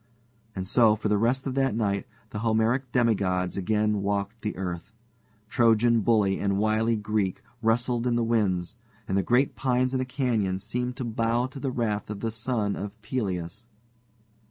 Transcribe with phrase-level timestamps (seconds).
[0.55, 4.91] And so for the rest of that night the Homeric demigods again walked the earth.
[5.47, 8.75] Trojan bully and wily Greek wrestled in the winds,
[9.07, 12.31] and the great pines in the canyon seemed to bow to the wrath of the
[12.31, 13.67] son of Peleus.